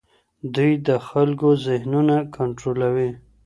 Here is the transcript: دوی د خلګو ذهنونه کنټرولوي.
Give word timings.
دوی 0.55 0.71
د 0.87 0.89
خلګو 1.07 1.49
ذهنونه 1.67 2.15
کنټرولوي. 2.35 3.09